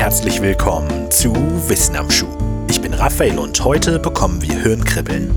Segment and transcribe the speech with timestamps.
[0.00, 1.30] herzlich willkommen zu
[1.68, 2.34] Wissen am Schuh.
[2.70, 5.30] Ich bin Raphael und heute bekommen wir Hirnkribbeln.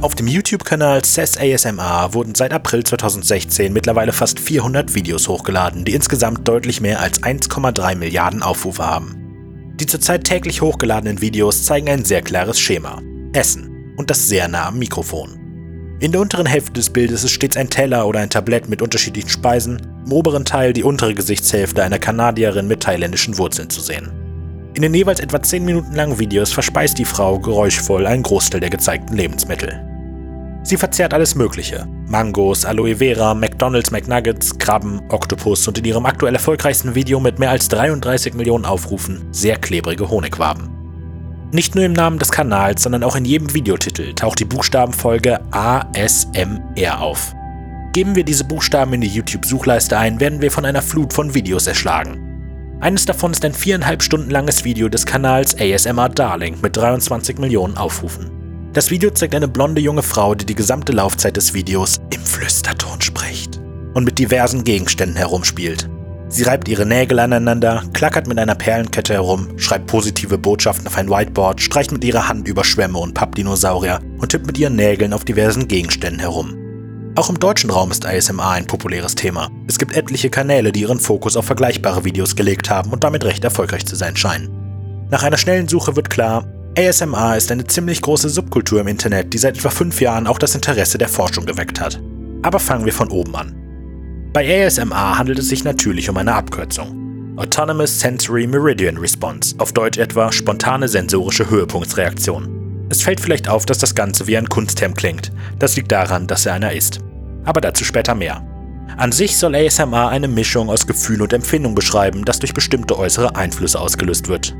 [0.00, 5.94] Auf dem YouTube-Kanal CES ASMR wurden seit April 2016 mittlerweile fast 400 Videos hochgeladen, die
[5.94, 9.76] insgesamt deutlich mehr als 1,3 Milliarden Aufrufe haben.
[9.78, 13.00] Die zurzeit täglich hochgeladenen Videos zeigen ein sehr klares Schema.
[13.32, 15.37] Essen und das sehr nah am Mikrofon.
[16.00, 19.28] In der unteren Hälfte des Bildes ist stets ein Teller oder ein Tablett mit unterschiedlichen
[19.28, 24.12] Speisen, im oberen Teil die untere Gesichtshälfte einer Kanadierin mit thailändischen Wurzeln zu sehen.
[24.74, 28.70] In den jeweils etwa 10 Minuten langen Videos verspeist die Frau geräuschvoll einen Großteil der
[28.70, 29.84] gezeigten Lebensmittel.
[30.62, 31.88] Sie verzehrt alles Mögliche.
[32.06, 37.50] Mangos, Aloe Vera, McDonald's McNuggets, Krabben, Oktopus und in ihrem aktuell erfolgreichsten Video mit mehr
[37.50, 40.77] als 33 Millionen Aufrufen sehr klebrige Honigwaben.
[41.50, 47.00] Nicht nur im Namen des Kanals, sondern auch in jedem Videotitel taucht die Buchstabenfolge ASMR
[47.00, 47.34] auf.
[47.94, 51.66] Geben wir diese Buchstaben in die YouTube-Suchleiste ein, werden wir von einer Flut von Videos
[51.66, 52.76] erschlagen.
[52.80, 57.78] Eines davon ist ein viereinhalb Stunden langes Video des Kanals ASMR Darling mit 23 Millionen
[57.78, 58.30] Aufrufen.
[58.74, 63.00] Das Video zeigt eine blonde junge Frau, die die gesamte Laufzeit des Videos im Flüsterton
[63.00, 63.58] spricht
[63.94, 65.88] und mit diversen Gegenständen herumspielt.
[66.30, 71.08] Sie reibt ihre Nägel aneinander, klackert mit einer Perlenkette herum, schreibt positive Botschaften auf ein
[71.08, 75.24] Whiteboard, streicht mit ihrer Hand über Schwämme und Pappdinosaurier und tippt mit ihren Nägeln auf
[75.24, 76.54] diversen Gegenständen herum.
[77.14, 79.48] Auch im deutschen Raum ist ASMR ein populäres Thema.
[79.66, 83.42] Es gibt etliche Kanäle, die ihren Fokus auf vergleichbare Videos gelegt haben und damit recht
[83.42, 84.50] erfolgreich zu sein scheinen.
[85.10, 86.46] Nach einer schnellen Suche wird klar,
[86.78, 90.54] ASMR ist eine ziemlich große Subkultur im Internet, die seit etwa fünf Jahren auch das
[90.54, 92.00] Interesse der Forschung geweckt hat.
[92.42, 93.67] Aber fangen wir von oben an.
[94.32, 97.34] Bei ASMR handelt es sich natürlich um eine Abkürzung.
[97.36, 102.86] Autonomous Sensory Meridian Response, auf Deutsch etwa spontane sensorische Höhepunktsreaktion.
[102.90, 105.32] Es fällt vielleicht auf, dass das Ganze wie ein Kunstterm klingt.
[105.58, 107.00] Das liegt daran, dass er einer ist.
[107.44, 108.44] Aber dazu später mehr.
[108.98, 113.34] An sich soll ASMR eine Mischung aus Gefühl und Empfindung beschreiben, das durch bestimmte äußere
[113.34, 114.54] Einflüsse ausgelöst wird.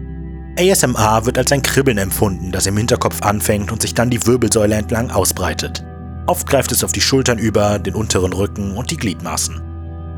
[0.58, 4.76] ASMR wird als ein Kribbeln empfunden, das im Hinterkopf anfängt und sich dann die Wirbelsäule
[4.76, 5.84] entlang ausbreitet.
[6.28, 9.62] Oft greift es auf die Schultern über, den unteren Rücken und die Gliedmaßen.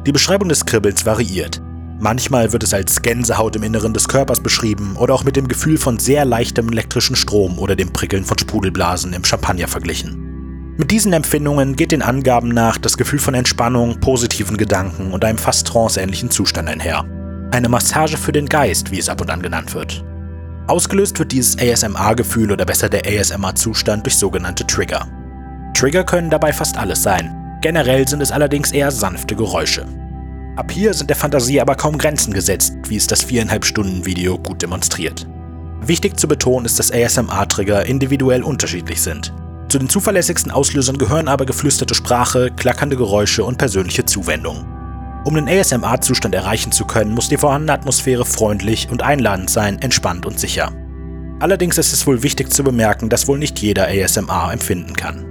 [0.04, 1.62] Die Beschreibung des Kribbels variiert.
[2.00, 5.78] Manchmal wird es als Gänsehaut im Inneren des Körpers beschrieben oder auch mit dem Gefühl
[5.78, 10.75] von sehr leichtem elektrischen Strom oder dem Prickeln von Sprudelblasen im Champagner verglichen.
[10.76, 15.38] Mit diesen Empfindungen geht den Angaben nach das Gefühl von Entspannung, positiven Gedanken und einem
[15.38, 17.04] fast tranceähnlichen Zustand einher.
[17.53, 20.04] Eine Massage für den Geist, wie es ab und an genannt wird.
[20.66, 25.06] Ausgelöst wird dieses ASMR-Gefühl oder besser der ASMR-Zustand durch sogenannte Trigger.
[25.80, 27.58] Trigger können dabei fast alles sein.
[27.62, 29.86] Generell sind es allerdings eher sanfte Geräusche.
[30.56, 34.36] Ab hier sind der Fantasie aber kaum Grenzen gesetzt, wie es das 4,5 Stunden Video
[34.36, 35.26] gut demonstriert.
[35.80, 39.32] Wichtig zu betonen ist, dass ASMR-Trigger individuell unterschiedlich sind.
[39.70, 44.66] Zu den zuverlässigsten Auslösern gehören aber geflüsterte Sprache, klackernde Geräusche und persönliche Zuwendung.
[45.24, 50.26] Um den ASMR-Zustand erreichen zu können, muss die vorhandene Atmosphäre freundlich und einladend sein, entspannt
[50.26, 50.72] und sicher.
[51.38, 55.29] Allerdings ist es wohl wichtig zu bemerken, dass wohl nicht jeder ASMR empfinden kann.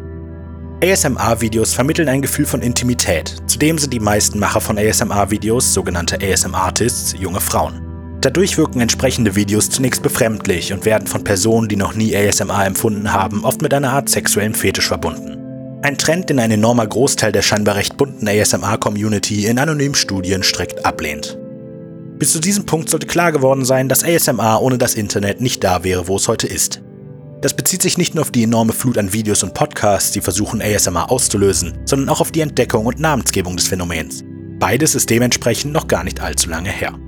[0.82, 3.36] ASMR-Videos vermitteln ein Gefühl von Intimität.
[3.48, 7.82] Zudem sind die meisten Macher von ASMR-Videos, sogenannte ASM-Artists, junge Frauen.
[8.22, 13.12] Dadurch wirken entsprechende Videos zunächst befremdlich und werden von Personen, die noch nie ASMR empfunden
[13.12, 15.38] haben, oft mit einer Art sexuellen Fetisch verbunden.
[15.82, 20.86] Ein Trend, den ein enormer Großteil der scheinbar recht bunten ASMR-Community in anonymen Studien strikt
[20.86, 21.38] ablehnt.
[22.20, 25.84] Bis zu diesem Punkt sollte klar geworden sein, dass ASMR ohne das Internet nicht da
[25.84, 26.82] wäre, wo es heute ist.
[27.42, 30.62] Das bezieht sich nicht nur auf die enorme Flut an Videos und Podcasts, die versuchen
[30.62, 34.26] ASMR auszulösen, sondern auch auf die Entdeckung und Namensgebung des Phänomens.
[34.60, 37.00] Beides ist dementsprechend noch gar nicht allzu lange her.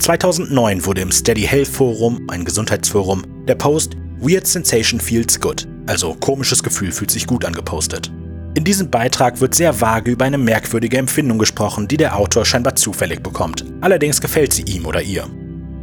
[0.00, 6.14] 2009 wurde im Steady Health Forum, ein Gesundheitsforum, der Post Weird Sensation Feels Good, also
[6.14, 8.10] komisches Gefühl fühlt sich gut an gepostet.
[8.54, 12.74] In diesem Beitrag wird sehr vage über eine merkwürdige Empfindung gesprochen, die der Autor scheinbar
[12.74, 13.64] zufällig bekommt.
[13.80, 15.28] Allerdings gefällt sie ihm oder ihr.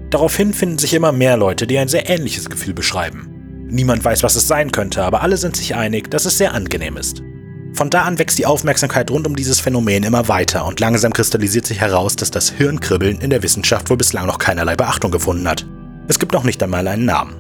[0.09, 3.34] Daraufhin finden sich immer mehr Leute, die ein sehr ähnliches Gefühl beschreiben.
[3.67, 6.97] Niemand weiß, was es sein könnte, aber alle sind sich einig, dass es sehr angenehm
[6.97, 7.23] ist.
[7.73, 11.65] Von da an wächst die Aufmerksamkeit rund um dieses Phänomen immer weiter und langsam kristallisiert
[11.65, 15.65] sich heraus, dass das Hirnkribbeln in der Wissenschaft wohl bislang noch keinerlei Beachtung gefunden hat.
[16.07, 17.35] Es gibt noch nicht einmal einen Namen.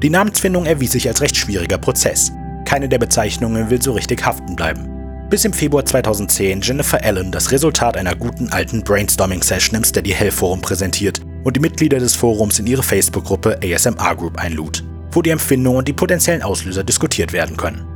[0.00, 2.30] Die Namensfindung erwies sich als recht schwieriger Prozess.
[2.64, 4.88] Keine der Bezeichnungen will so richtig haften bleiben.
[5.30, 10.30] Bis im Februar 2010 Jennifer Allen das Resultat einer guten alten Brainstorming-Session im Steady Hell
[10.30, 15.30] Forum präsentiert und die Mitglieder des Forums in ihre Facebook-Gruppe ASMR Group einlud wo die
[15.30, 17.86] Empfindungen und die potenziellen Auslöser diskutiert werden können.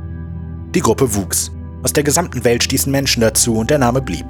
[0.73, 1.51] Die Gruppe wuchs.
[1.83, 4.25] Aus der gesamten Welt stießen Menschen dazu und der Name blieb.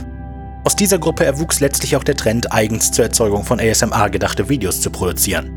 [0.63, 4.81] Aus dieser Gruppe erwuchs letztlich auch der Trend, eigens zur Erzeugung von ASMR gedachte Videos
[4.81, 5.51] zu produzieren.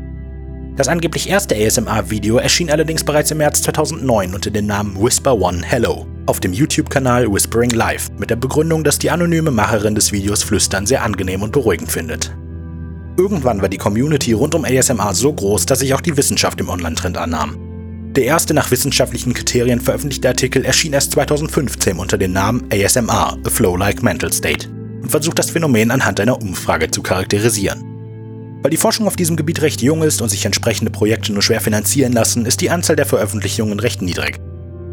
[0.77, 5.61] Das angeblich erste ASMR-Video erschien allerdings bereits im März 2009 unter dem Namen Whisper One
[5.63, 10.43] Hello auf dem YouTube-Kanal Whispering Live mit der Begründung, dass die anonyme Macherin des Videos
[10.43, 12.33] Flüstern sehr angenehm und beruhigend findet.
[13.17, 16.69] Irgendwann war die Community rund um ASMR so groß, dass sich auch die Wissenschaft im
[16.69, 17.57] Online-Trend annahm.
[18.13, 23.49] Der erste nach wissenschaftlichen Kriterien veröffentlichte Artikel erschien erst 2015 unter dem Namen ASMR, A
[23.49, 24.67] Flow-like Mental State,
[25.01, 27.83] und versucht das Phänomen anhand einer Umfrage zu charakterisieren.
[28.61, 31.61] Weil die Forschung auf diesem Gebiet recht jung ist und sich entsprechende Projekte nur schwer
[31.61, 34.39] finanzieren lassen, ist die Anzahl der Veröffentlichungen recht niedrig.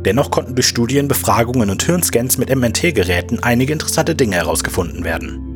[0.04, 5.47] Dennoch konnten durch Studien, Befragungen und Hirnscans mit MNT-Geräten einige interessante Dinge herausgefunden werden.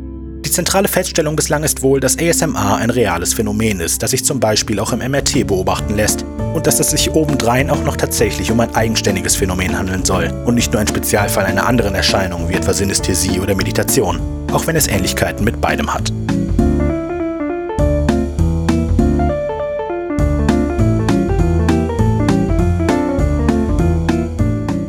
[0.53, 4.39] Die zentrale Feststellung bislang ist wohl, dass ASMR ein reales Phänomen ist, das sich zum
[4.39, 8.61] Beispiel auch im MRT beobachten lässt und dass es sich obendrein auch noch tatsächlich um
[8.61, 12.75] ein eigenständiges Phänomen handeln soll und nicht nur ein Spezialfall einer anderen Erscheinung wie etwa
[12.75, 14.21] Synästhesie oder Meditation,
[14.53, 16.13] auch wenn es Ähnlichkeiten mit beidem hat.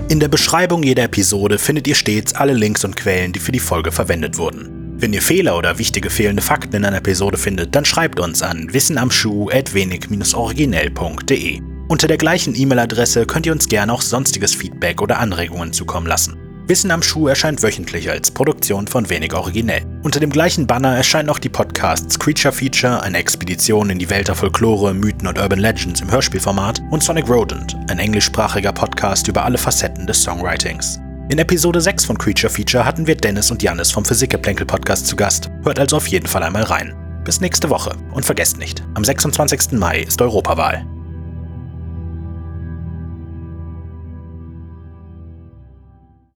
[0.10, 3.60] In der Beschreibung jeder Episode findet ihr stets alle Links und Quellen, die für die
[3.60, 4.83] Folge verwendet wurden.
[5.04, 8.72] Wenn ihr Fehler oder wichtige fehlende Fakten in einer Episode findet, dann schreibt uns an
[8.72, 11.62] wissenamschuh.wenig-originell.de.
[11.90, 16.38] Unter der gleichen E-Mail-Adresse könnt ihr uns gerne auch sonstiges Feedback oder Anregungen zukommen lassen.
[16.68, 19.84] Wissen am Schuh erscheint wöchentlich als Produktion von Wenig Originell.
[20.04, 24.30] Unter dem gleichen Banner erscheinen auch die Podcasts Creature Feature, eine Expedition in die Welt
[24.30, 29.44] der Folklore, Mythen und Urban Legends im Hörspielformat und Sonic Rodent, ein englischsprachiger Podcast über
[29.44, 31.02] alle Facetten des Songwritings.
[31.34, 35.16] In Episode 6 von Creature Feature hatten wir Dennis und Janis vom Physikgeplänkel Podcast zu
[35.16, 35.50] Gast.
[35.64, 36.94] Hört also auf jeden Fall einmal rein.
[37.26, 39.72] Bis nächste Woche und vergesst nicht, am 26.
[39.72, 40.86] Mai ist Europawahl.